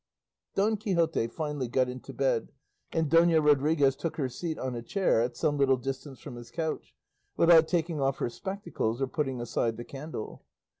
[0.55, 2.51] Don Quixote finally got into bed,
[2.91, 6.49] and Dona Rodriguez took her seat on a chair at some little distance from his
[6.49, 6.95] couch,
[7.37, 10.43] without taking off her spectacles or putting aside the candle.